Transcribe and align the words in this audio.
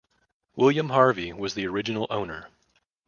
William 0.55 0.89
Harvey 0.89 1.31
was 1.31 1.53
the 1.53 1.67
original 1.67 2.07
owner. 2.09 2.49